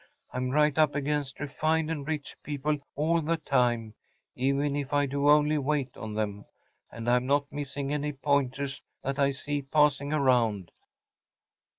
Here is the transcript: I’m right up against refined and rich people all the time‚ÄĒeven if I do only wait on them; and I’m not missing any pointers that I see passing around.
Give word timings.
I’m 0.33 0.49
right 0.49 0.75
up 0.79 0.95
against 0.95 1.39
refined 1.39 1.91
and 1.91 2.07
rich 2.07 2.35
people 2.41 2.75
all 2.95 3.21
the 3.21 3.37
time‚ÄĒeven 3.37 4.81
if 4.81 4.93
I 4.95 5.05
do 5.05 5.29
only 5.29 5.59
wait 5.59 5.95
on 5.95 6.15
them; 6.15 6.45
and 6.91 7.07
I’m 7.07 7.27
not 7.27 7.53
missing 7.53 7.93
any 7.93 8.11
pointers 8.11 8.81
that 9.03 9.19
I 9.19 9.31
see 9.31 9.61
passing 9.61 10.11
around. 10.11 10.71